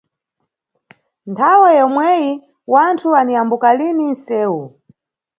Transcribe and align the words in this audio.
Nthawe 1.31 1.69
yomweyi 1.79 2.29
wanthu 2.73 3.07
aniyambuka 3.19 3.67
lini 3.77 4.05
nʼsewu. 4.13 4.63